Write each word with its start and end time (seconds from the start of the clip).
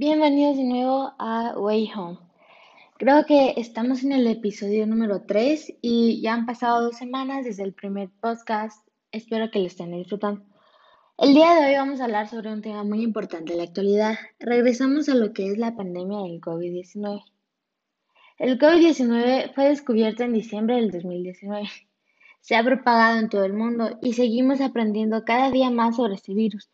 Bienvenidos 0.00 0.56
de 0.56 0.62
nuevo 0.62 1.12
a 1.18 1.54
Way 1.58 1.90
Home. 1.96 2.18
Creo 2.98 3.26
que 3.26 3.54
estamos 3.56 4.04
en 4.04 4.12
el 4.12 4.28
episodio 4.28 4.86
número 4.86 5.22
3 5.22 5.74
y 5.82 6.22
ya 6.22 6.34
han 6.34 6.46
pasado 6.46 6.84
dos 6.84 6.96
semanas 6.96 7.44
desde 7.44 7.64
el 7.64 7.74
primer 7.74 8.08
podcast. 8.20 8.86
Espero 9.10 9.50
que 9.50 9.58
lo 9.58 9.66
estén 9.66 9.90
disfrutando. 9.90 10.44
El 11.18 11.34
día 11.34 11.52
de 11.54 11.66
hoy 11.66 11.74
vamos 11.74 12.00
a 12.00 12.04
hablar 12.04 12.28
sobre 12.28 12.52
un 12.52 12.62
tema 12.62 12.84
muy 12.84 13.02
importante 13.02 13.50
en 13.50 13.58
la 13.58 13.64
actualidad. 13.64 14.16
Regresamos 14.38 15.08
a 15.08 15.16
lo 15.16 15.32
que 15.32 15.48
es 15.48 15.58
la 15.58 15.74
pandemia 15.74 16.18
del 16.18 16.40
COVID-19. 16.40 17.24
El 18.38 18.56
COVID-19 18.56 19.52
fue 19.52 19.64
descubierto 19.70 20.22
en 20.22 20.32
diciembre 20.32 20.76
del 20.76 20.92
2019. 20.92 21.68
Se 22.40 22.54
ha 22.54 22.62
propagado 22.62 23.18
en 23.18 23.28
todo 23.28 23.44
el 23.44 23.52
mundo 23.52 23.98
y 24.00 24.12
seguimos 24.12 24.60
aprendiendo 24.60 25.24
cada 25.24 25.50
día 25.50 25.70
más 25.70 25.96
sobre 25.96 26.14
este 26.14 26.34
virus 26.34 26.70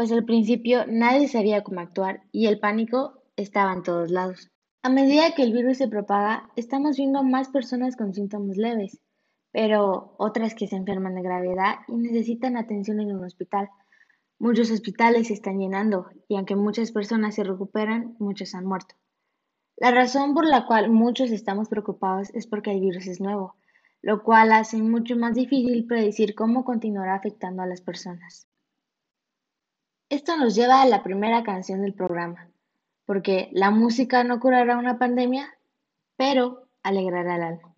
pues 0.00 0.12
al 0.12 0.24
principio 0.24 0.86
nadie 0.86 1.28
sabía 1.28 1.62
cómo 1.62 1.80
actuar 1.80 2.22
y 2.32 2.46
el 2.46 2.58
pánico 2.58 3.22
estaba 3.36 3.74
en 3.74 3.82
todos 3.82 4.10
lados. 4.10 4.50
A 4.82 4.88
medida 4.88 5.34
que 5.34 5.42
el 5.42 5.52
virus 5.52 5.76
se 5.76 5.88
propaga, 5.88 6.48
estamos 6.56 6.96
viendo 6.96 7.22
más 7.22 7.50
personas 7.50 7.96
con 7.96 8.14
síntomas 8.14 8.56
leves, 8.56 8.98
pero 9.52 10.14
otras 10.16 10.54
que 10.54 10.68
se 10.68 10.76
enferman 10.76 11.16
de 11.16 11.20
gravedad 11.20 11.80
y 11.86 11.96
necesitan 11.96 12.56
atención 12.56 12.98
en 13.00 13.14
un 13.14 13.24
hospital. 13.24 13.68
Muchos 14.38 14.70
hospitales 14.70 15.26
se 15.26 15.34
están 15.34 15.58
llenando 15.58 16.06
y 16.28 16.36
aunque 16.36 16.56
muchas 16.56 16.92
personas 16.92 17.34
se 17.34 17.44
recuperan, 17.44 18.16
muchos 18.18 18.54
han 18.54 18.64
muerto. 18.64 18.94
La 19.76 19.90
razón 19.90 20.32
por 20.32 20.46
la 20.46 20.64
cual 20.64 20.90
muchos 20.90 21.30
estamos 21.30 21.68
preocupados 21.68 22.30
es 22.32 22.46
porque 22.46 22.70
el 22.70 22.80
virus 22.80 23.06
es 23.06 23.20
nuevo, 23.20 23.56
lo 24.00 24.22
cual 24.22 24.52
hace 24.52 24.78
mucho 24.78 25.14
más 25.16 25.34
difícil 25.34 25.84
predecir 25.86 26.34
cómo 26.34 26.64
continuará 26.64 27.16
afectando 27.16 27.60
a 27.60 27.66
las 27.66 27.82
personas. 27.82 28.49
Esto 30.10 30.36
nos 30.36 30.56
lleva 30.56 30.82
a 30.82 30.86
la 30.86 31.04
primera 31.04 31.44
canción 31.44 31.82
del 31.82 31.94
programa, 31.94 32.50
porque 33.06 33.48
la 33.52 33.70
música 33.70 34.24
no 34.24 34.40
curará 34.40 34.76
una 34.76 34.98
pandemia, 34.98 35.56
pero 36.16 36.68
alegrará 36.82 37.36
el 37.36 37.42
alma. 37.42 37.74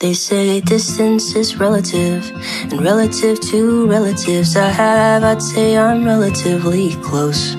They 0.00 0.14
say 0.14 0.60
distance 0.60 1.36
is 1.36 1.58
relative, 1.58 2.24
and 2.70 2.80
relative 2.80 3.40
to 3.50 3.86
relatives 3.88 4.56
I 4.56 4.70
have, 4.70 5.22
I'd 5.22 5.40
say 5.40 5.76
I'm 5.76 6.04
relatively 6.04 6.94
close 7.02 7.54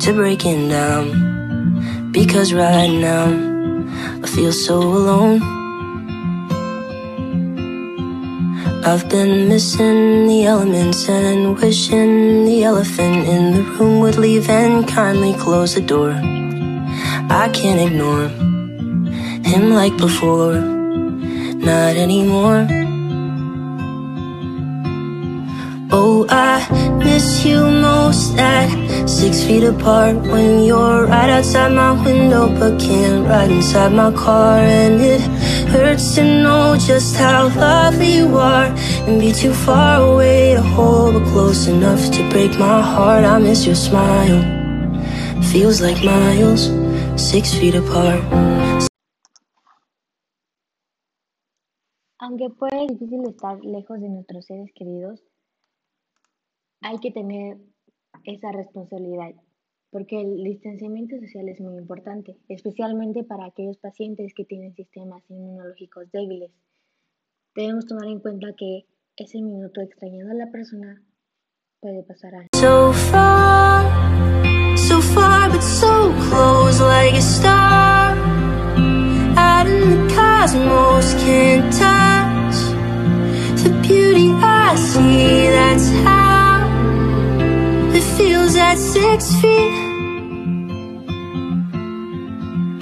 to 0.00 0.12
breaking 0.12 0.68
down. 0.68 2.10
Because 2.12 2.52
right 2.52 2.90
now, 2.90 3.26
I 4.22 4.26
feel 4.26 4.52
so 4.52 4.80
alone. 4.80 5.57
I've 8.90 9.06
been 9.10 9.50
missing 9.50 10.28
the 10.28 10.46
elements 10.46 11.10
and 11.10 11.58
wishing 11.58 12.46
the 12.46 12.64
elephant 12.64 13.28
in 13.28 13.52
the 13.52 13.62
room 13.62 14.00
would 14.00 14.16
leave 14.16 14.48
and 14.48 14.88
kindly 14.88 15.34
close 15.34 15.74
the 15.74 15.82
door. 15.82 16.12
I 17.28 17.50
can't 17.52 17.82
ignore 17.82 18.28
him 19.44 19.72
like 19.72 19.94
before, 19.98 20.54
not 20.54 21.96
anymore. 21.96 22.66
Oh, 25.92 26.26
I 26.30 26.60
miss 27.18 27.44
you 27.44 27.58
most 27.58 28.38
at 28.38 28.70
six 29.08 29.42
feet 29.42 29.64
apart 29.64 30.14
when 30.32 30.62
you're 30.62 31.06
right 31.06 31.30
outside 31.36 31.72
my 31.72 31.90
window, 32.04 32.46
but 32.60 32.78
can't 32.78 33.26
ride 33.26 33.50
inside 33.50 33.92
my 33.92 34.12
car, 34.12 34.58
and 34.60 35.00
it 35.00 35.20
hurts 35.74 36.14
to 36.14 36.22
know 36.22 36.76
just 36.78 37.16
how 37.16 37.48
lovely 37.48 38.12
you 38.18 38.28
are 38.36 38.68
and 39.06 39.18
be 39.20 39.32
too 39.32 39.52
far 39.52 39.94
away 40.12 40.54
to 40.54 40.62
hold, 40.62 41.14
but 41.14 41.24
close 41.32 41.66
enough 41.66 42.02
to 42.16 42.22
break 42.30 42.52
my 42.56 42.80
heart. 42.80 43.24
I 43.24 43.38
miss 43.40 43.66
your 43.66 43.80
smile. 43.88 44.40
Feels 45.50 45.80
like 45.80 46.00
miles, 46.04 46.70
six 47.16 47.52
feet 47.52 47.74
apart. 47.74 48.22
Aunque 52.20 52.50
puede 52.50 52.86
difícil 52.88 53.26
estar 53.28 53.58
lejos 53.64 54.00
de 54.00 54.08
nuestros 54.08 54.44
seres 54.46 54.70
queridos, 54.74 55.20
hay 56.80 56.98
que 56.98 57.10
tener 57.10 57.58
esa 58.24 58.52
responsabilidad 58.52 59.34
porque 59.90 60.20
el 60.20 60.44
distanciamiento 60.44 61.16
social 61.18 61.48
es 61.48 61.60
muy 61.60 61.76
importante, 61.78 62.36
especialmente 62.48 63.24
para 63.24 63.46
aquellos 63.46 63.78
pacientes 63.78 64.34
que 64.34 64.44
tienen 64.44 64.74
sistemas 64.74 65.22
inmunológicos 65.30 66.10
débiles. 66.12 66.50
Debemos 67.54 67.86
tomar 67.86 68.06
en 68.08 68.20
cuenta 68.20 68.48
que 68.56 68.84
ese 69.16 69.40
minuto 69.40 69.80
extrañando 69.80 70.32
a 70.32 70.34
la 70.34 70.50
persona 70.50 71.02
puede 71.80 72.02
pasar 72.02 72.34
a 72.34 72.46
So 72.54 72.92
far, 72.92 74.76
so 74.76 75.00
far, 75.00 75.50
but 75.50 75.62
so 75.62 76.12
close 76.28 76.80
like 76.80 77.14
a 77.14 77.22
star. 77.22 78.14
Out 79.36 79.66
in 79.66 79.88
the 79.88 80.14
cosmos 80.14 81.14
can't 81.24 81.72
touch 81.72 82.56
the 83.64 83.70
beauty 83.80 84.32
I 84.34 84.76
see. 84.76 85.48
That's 85.50 85.90
how 86.04 86.17
six 88.78 89.34
feet. 89.40 89.74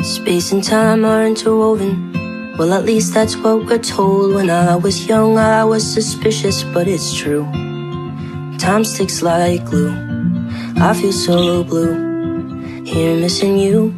Space 0.04 0.52
and 0.52 0.62
time 0.62 1.04
are 1.04 1.26
interwoven. 1.26 2.12
Well, 2.58 2.72
at 2.72 2.84
least 2.84 3.14
that's 3.14 3.36
what 3.36 3.66
we're 3.66 3.78
told. 3.78 4.34
When 4.34 4.50
I 4.50 4.76
was 4.76 5.06
young, 5.06 5.38
I 5.38 5.64
was 5.64 5.82
suspicious, 5.82 6.62
but 6.64 6.86
it's 6.86 7.14
true. 7.14 7.44
Time 8.58 8.84
sticks 8.84 9.22
like 9.22 9.64
glue. 9.64 9.92
I 10.76 10.92
feel 10.94 11.12
so 11.12 11.64
blue. 11.64 12.84
Here 12.84 13.16
missing 13.16 13.58
you. 13.58 13.92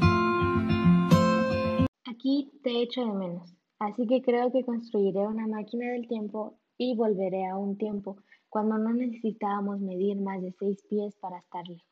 Aquí 2.06 2.50
te 2.62 2.82
echo 2.82 3.04
de 3.04 3.12
menos, 3.12 3.54
así 3.80 4.06
que 4.06 4.22
creo 4.22 4.50
que 4.52 4.64
construiré 4.64 5.26
una 5.26 5.46
máquina 5.46 5.92
del 5.92 6.06
tiempo 6.08 6.58
y 6.78 6.96
volveré 6.96 7.46
a 7.46 7.56
un 7.56 7.76
tiempo 7.76 8.16
cuando 8.48 8.78
no 8.78 8.92
necesitábamos 8.92 9.80
medir 9.80 10.20
más 10.20 10.40
de 10.42 10.52
seis 10.52 10.82
pies 10.88 11.16
para 11.16 11.38
estar 11.38 11.66
lejos. 11.68 11.88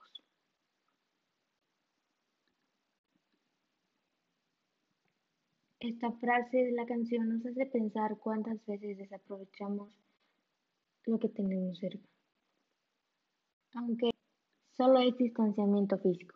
Esta 5.80 6.10
frase 6.12 6.56
de 6.56 6.72
la 6.72 6.86
canción 6.86 7.28
nos 7.28 7.46
hace 7.46 7.66
pensar 7.66 8.16
cuántas 8.18 8.64
veces 8.66 8.96
desaprovechamos 8.96 9.90
lo 11.04 11.18
que 11.18 11.28
tenemos 11.28 11.78
cerca, 11.78 12.08
aunque 13.74 14.10
solo 14.76 14.98
es 15.00 15.16
distanciamiento 15.16 15.98
físico. 15.98 16.34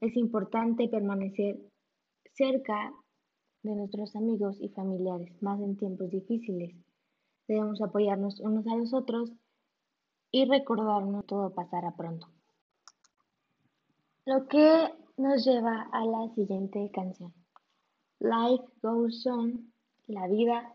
Es 0.00 0.16
importante 0.16 0.88
permanecer 0.88 1.58
cerca 2.32 2.92
de 3.62 3.74
nuestros 3.76 4.16
amigos 4.16 4.58
y 4.60 4.68
familiares, 4.70 5.40
más 5.42 5.60
en 5.60 5.76
tiempos 5.76 6.10
difíciles. 6.10 6.85
Debemos 7.48 7.80
apoyarnos 7.80 8.40
unos 8.40 8.66
a 8.66 8.76
los 8.76 8.92
otros 8.92 9.32
y 10.30 10.44
recordarnos 10.46 11.26
todo 11.26 11.54
pasará 11.54 11.96
pronto. 11.96 12.28
Lo 14.24 14.48
que 14.48 14.92
nos 15.16 15.44
lleva 15.44 15.88
a 15.92 16.04
la 16.04 16.28
siguiente 16.34 16.90
canción. 16.92 17.32
Life 18.18 18.64
goes 18.82 19.26
on, 19.26 19.72
la 20.06 20.26
vida 20.26 20.74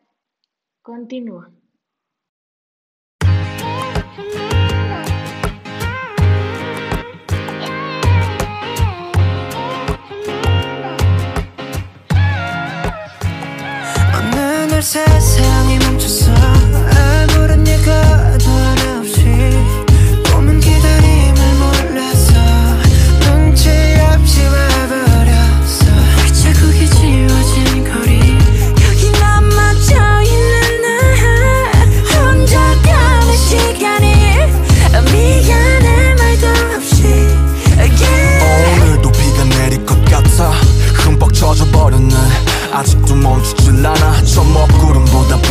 continúa. 0.82 1.52
어 14.94 15.41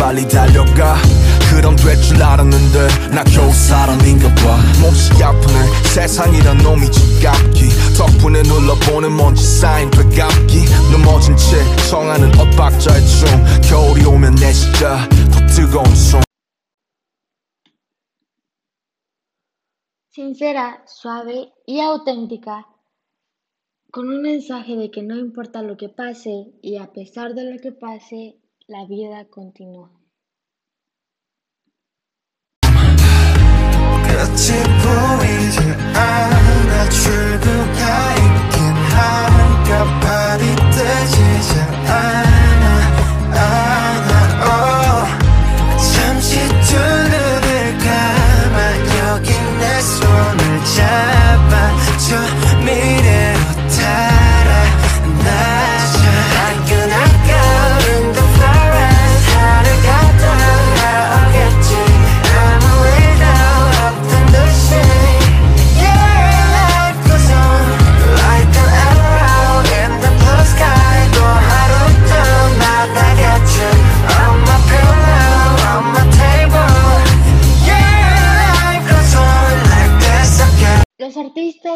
빨리 0.10 0.28
달려가 0.28 0.96
그럼 1.50 1.76
될 1.76 1.96
줄 2.02 2.22
알았는데 2.22 3.10
나 3.16 3.24
겨우 3.24 3.52
사람인가 3.52 4.28
봐 4.36 4.58
몹시 4.82 5.12
아프네 5.24 5.60
세상이란 5.94 6.58
놈이 6.58 6.92
지갑기 6.92 7.70
덕분에 7.98 8.44
눌러보는 8.44 9.16
먼지 9.16 9.44
쌓인 9.44 9.90
되감기 9.92 10.66
넘어진 10.92 11.36
채 11.38 11.64
청하는 11.90 12.30
엇박자의 12.40 13.02
춤 13.08 13.28
겨울이 13.70 14.06
오면 14.06 14.36
내 14.36 14.52
진짜 14.52 15.08
더 15.32 15.46
뜨거운 15.48 15.86
숨 15.96 16.26
sincera, 20.16 20.82
suave 20.88 21.52
y 21.66 21.82
auténtica, 21.82 22.66
con 23.92 24.08
un 24.08 24.22
mensaje 24.22 24.78
de 24.78 24.90
que 24.90 25.04
no 25.04 25.18
importa 25.18 25.62
lo 25.62 25.76
que 25.76 25.90
pase 25.90 26.54
y 26.62 26.78
a 26.78 26.94
pesar 26.94 27.34
de 27.34 27.44
lo 27.52 27.60
que 27.60 27.74
pase, 27.74 28.40
la 28.68 28.86
vida 28.86 29.26
continúa. 29.30 29.92
끝이 34.11 34.62
보이지 34.83 35.70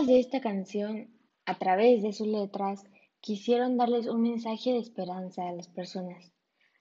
de 0.06 0.20
esta 0.20 0.40
canción, 0.40 1.08
a 1.46 1.58
través 1.58 2.02
de 2.02 2.12
sus 2.12 2.26
letras, 2.26 2.84
quisieron 3.20 3.78
darles 3.78 4.06
un 4.06 4.22
mensaje 4.22 4.72
de 4.72 4.78
esperanza 4.78 5.48
a 5.48 5.52
las 5.52 5.68
personas, 5.68 6.32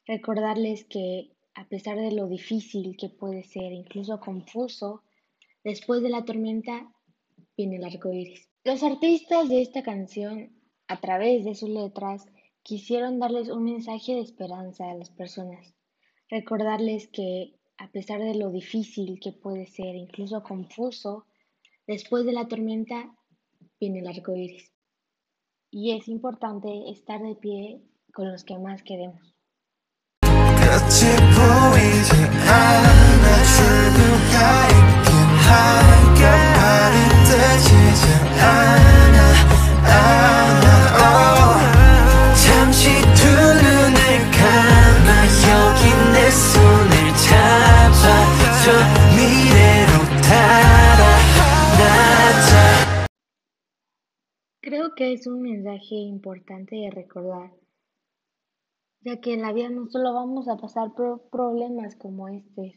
recordarles 0.06 0.84
que 0.84 1.32
a 1.56 1.68
pesar 1.70 1.98
de 1.98 2.12
lo 2.12 2.28
difícil 2.28 2.98
que 2.98 3.10
puede 3.10 3.44
ser, 3.44 3.72
incluso 3.72 4.20
confuso, 4.20 5.04
después 5.64 6.02
de 6.02 6.10
la 6.10 6.26
tormenta 6.26 6.92
viene 7.56 7.78
el 7.78 7.86
arco 7.86 8.12
iris. 8.12 8.50
Los 8.66 8.84
artistas 8.84 9.48
de 9.48 9.62
esta 9.62 9.84
canción, 9.84 10.52
a 10.88 11.00
través 11.00 11.46
de 11.46 11.56
sus 11.56 11.70
letras, 11.70 12.26
quisieron 12.62 13.20
darles 13.20 13.50
un 13.50 13.64
mensaje 13.64 14.16
de 14.16 14.22
esperanza 14.22 14.90
a 14.90 14.96
las 14.96 15.10
personas, 15.10 15.74
recordarles 16.30 17.08
que 17.08 17.54
a 17.78 17.90
pesar 17.92 18.22
de 18.22 18.36
lo 18.36 18.52
difícil 18.52 19.20
que 19.22 19.32
puede 19.32 19.66
ser, 19.68 19.96
incluso 19.96 20.44
confuso, 20.44 21.26
después 21.88 22.26
de 22.26 22.34
la 22.34 22.48
tormenta 22.48 23.16
viene 23.80 24.00
el 24.00 24.08
arco 24.08 24.36
iris. 24.36 24.72
Y 25.72 25.98
es 25.98 26.08
importante 26.08 26.90
estar 26.92 27.22
de 27.22 27.36
pie 27.36 27.82
con 28.14 28.32
los 28.32 28.44
que 28.44 28.58
más 28.58 28.84
queremos. 28.84 29.34
Que 54.96 55.12
es 55.12 55.26
un 55.26 55.42
mensaje 55.42 55.96
importante 55.96 56.76
de 56.76 56.92
recordar, 56.92 57.52
ya 59.02 59.20
que 59.20 59.34
en 59.34 59.42
la 59.42 59.52
vida 59.52 59.70
no 59.70 59.90
solo 59.90 60.14
vamos 60.14 60.48
a 60.48 60.58
pasar 60.58 60.94
problemas 61.32 61.96
como 61.96 62.28
estos. 62.28 62.74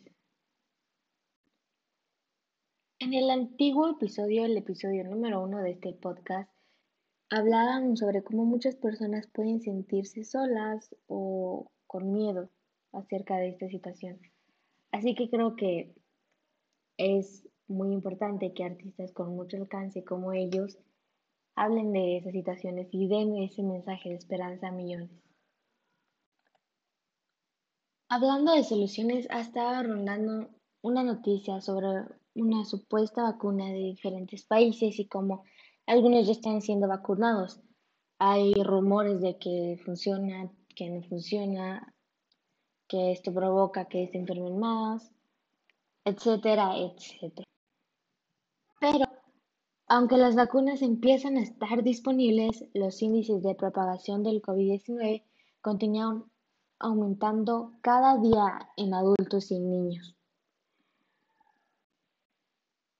En 2.98 3.12
el 3.12 3.28
antiguo 3.28 3.90
episodio, 3.90 4.46
el 4.46 4.56
episodio 4.56 5.04
número 5.04 5.42
uno 5.42 5.58
de 5.58 5.72
este 5.72 5.92
podcast, 5.92 6.50
hablábamos 7.28 7.98
sobre 7.98 8.22
cómo 8.22 8.46
muchas 8.46 8.76
personas 8.76 9.26
pueden 9.26 9.60
sentirse 9.60 10.24
solas 10.24 10.96
o 11.08 11.70
con 11.86 12.12
miedo 12.12 12.48
acerca 12.92 13.36
de 13.36 13.50
esta 13.50 13.68
situación. 13.68 14.18
Así 14.90 15.14
que 15.14 15.28
creo 15.28 15.54
que 15.54 15.94
es 16.96 17.46
muy 17.68 17.92
importante 17.92 18.54
que 18.54 18.64
artistas 18.64 19.12
con 19.12 19.36
mucho 19.36 19.58
alcance 19.58 20.02
como 20.02 20.32
ellos 20.32 20.78
hablen 21.56 21.92
de 21.92 22.18
esas 22.18 22.32
situaciones 22.32 22.88
y 22.92 23.08
den 23.08 23.36
ese 23.38 23.62
mensaje 23.62 24.10
de 24.10 24.16
esperanza 24.16 24.68
a 24.68 24.72
millones. 24.72 25.10
Hablando 28.08 28.52
de 28.52 28.62
soluciones, 28.62 29.26
ha 29.30 29.40
estado 29.40 29.82
rondando 29.82 30.50
una 30.82 31.02
noticia 31.02 31.60
sobre 31.60 32.04
una 32.34 32.64
supuesta 32.64 33.22
vacuna 33.22 33.66
de 33.66 33.78
diferentes 33.78 34.44
países 34.44 35.00
y 35.00 35.08
cómo 35.08 35.44
algunos 35.86 36.26
ya 36.26 36.32
están 36.32 36.60
siendo 36.60 36.86
vacunados. 36.86 37.60
Hay 38.18 38.54
rumores 38.54 39.20
de 39.20 39.38
que 39.38 39.80
funciona, 39.84 40.52
que 40.74 40.90
no 40.90 41.02
funciona, 41.02 41.94
que 42.86 43.12
esto 43.12 43.32
provoca 43.32 43.86
que 43.86 44.06
se 44.08 44.18
enfermen 44.18 44.58
más, 44.58 45.10
etcétera, 46.04 46.76
etcétera. 46.76 47.46
Pero 48.78 49.15
aunque 49.88 50.16
las 50.16 50.34
vacunas 50.34 50.82
empiezan 50.82 51.36
a 51.36 51.42
estar 51.42 51.84
disponibles, 51.84 52.64
los 52.74 53.00
índices 53.02 53.40
de 53.42 53.54
propagación 53.54 54.24
del 54.24 54.42
COVID-19 54.42 55.22
continúan 55.60 56.24
aumentando 56.78 57.72
cada 57.82 58.18
día 58.18 58.70
en 58.76 58.94
adultos 58.94 59.50
y 59.50 59.56
en 59.56 59.70
niños. 59.70 60.14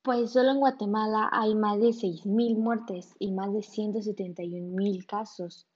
Pues 0.03 0.31
solo 0.31 0.51
en 0.53 0.61
Guatemala 0.61 1.29
hay 1.33 1.55
más 1.57 1.81
de 1.81 1.89
6.000 1.89 2.57
muertes 2.57 3.13
y 3.19 3.33
más 3.33 3.53
de 3.53 3.59
171.000 3.59 5.05
casos. 5.05 5.67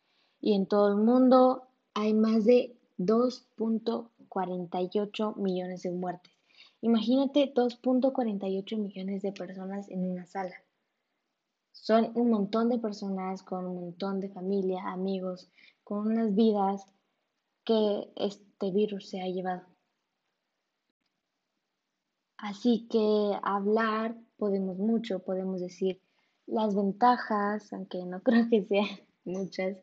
Y 0.40 0.54
en 0.54 0.66
todo 0.66 0.90
el 0.90 0.96
mundo 0.96 1.64
hay 1.94 2.14
más 2.14 2.44
de 2.44 2.76
2.48 2.98 5.34
millones 5.34 5.82
de 5.82 5.90
muertes. 5.90 6.32
Imagínate 6.80 7.52
2.48 7.52 8.78
millones 8.78 9.22
de 9.22 9.32
personas 9.32 9.90
en 9.90 10.08
una 10.08 10.26
sala. 10.26 10.54
Son 11.82 12.12
un 12.14 12.30
montón 12.30 12.68
de 12.68 12.78
personas 12.78 13.42
con 13.42 13.64
un 13.64 13.80
montón 13.80 14.20
de 14.20 14.28
familia, 14.28 14.82
amigos, 14.84 15.50
con 15.82 16.08
unas 16.08 16.34
vidas 16.34 16.84
que 17.64 18.12
este 18.16 18.70
virus 18.70 19.08
se 19.08 19.22
ha 19.22 19.26
llevado. 19.26 19.62
Así 22.36 22.86
que 22.90 23.32
hablar 23.42 24.14
podemos 24.36 24.76
mucho, 24.76 25.20
podemos 25.20 25.62
decir 25.62 26.02
las 26.46 26.74
ventajas, 26.74 27.72
aunque 27.72 28.04
no 28.04 28.22
creo 28.22 28.46
que 28.50 28.62
sean 28.66 29.00
muchas, 29.24 29.78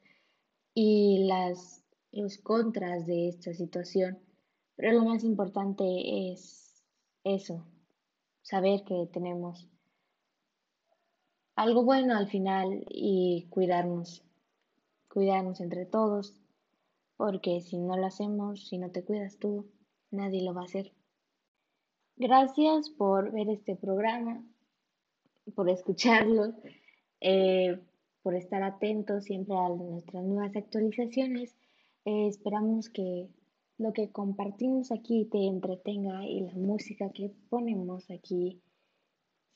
y 0.76 1.26
las 1.26 1.84
los 2.12 2.38
contras 2.38 3.08
de 3.08 3.30
esta 3.30 3.56
situación. 3.56 4.20
Pero 4.76 4.94
lo 4.94 5.04
más 5.04 5.24
importante 5.24 5.84
es 6.32 6.84
eso, 7.24 7.66
saber 8.44 8.84
que 8.84 9.10
tenemos 9.12 9.68
algo 11.58 11.84
bueno 11.84 12.16
al 12.16 12.30
final 12.30 12.86
y 12.88 13.48
cuidarnos, 13.50 14.24
cuidarnos 15.10 15.60
entre 15.60 15.88
todos, 15.88 16.40
porque 17.18 17.62
si 17.62 17.80
no 17.80 17.98
lo 17.98 18.06
hacemos, 18.06 18.68
si 18.68 18.78
no 18.78 18.92
te 18.92 19.04
cuidas 19.04 19.40
tú, 19.40 19.68
nadie 20.12 20.44
lo 20.44 20.54
va 20.54 20.62
a 20.62 20.66
hacer. 20.66 20.94
Gracias 22.16 22.92
por 22.92 23.32
ver 23.32 23.50
este 23.50 23.76
programa, 23.76 24.46
por 25.56 25.68
escucharlo, 25.72 26.54
eh, 27.22 27.80
por 28.22 28.36
estar 28.36 28.62
atentos 28.62 29.24
siempre 29.24 29.58
a 29.58 29.70
nuestras 29.70 30.24
nuevas 30.24 30.56
actualizaciones. 30.56 31.56
Eh, 32.06 32.28
esperamos 32.28 32.90
que 32.90 33.30
lo 33.80 33.94
que 33.94 34.12
compartimos 34.12 34.92
aquí 34.92 35.26
te 35.26 35.48
entretenga 35.48 36.24
y 36.24 36.42
la 36.42 36.54
música 36.54 37.10
que 37.10 37.32
ponemos 37.50 38.12
aquí 38.12 38.62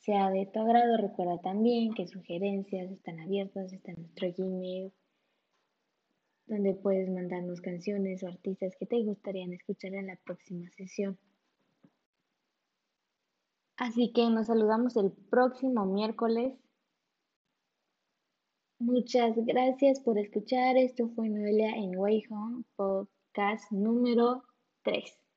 sea 0.02 0.30
de 0.30 0.46
tu 0.48 0.60
agrado. 0.60 0.98
Recuerda 0.98 1.40
también 1.42 1.94
que 1.94 2.08
sugerencias 2.08 2.92
están 2.92 3.20
abiertas, 3.20 3.72
está 3.72 3.94
nuestro 3.94 4.28
Gmail, 4.38 4.92
donde 6.48 6.74
puedes 6.74 7.10
mandarnos 7.10 7.62
canciones 7.62 8.24
o 8.24 8.28
artistas 8.28 8.76
que 8.80 8.86
te 8.86 9.04
gustarían 9.04 9.54
escuchar 9.54 9.94
en 9.94 10.08
la 10.08 10.18
próxima 10.18 10.70
sesión. 10.72 11.18
Así 13.78 14.12
que 14.14 14.30
nos 14.30 14.48
saludamos 14.48 14.96
el 14.98 15.12
próximo 15.12 15.86
miércoles. 15.86 16.54
Muchas 18.78 19.36
gracias 19.38 20.00
por 20.00 20.18
escuchar. 20.18 20.78
Esto 20.78 21.10
fue 21.16 21.30
Noelia 21.30 21.72
en 21.76 21.98
Way 21.98 22.24
Home, 22.30 22.64
podcast 22.76 23.72
número 23.72 24.44
3. 24.84 25.21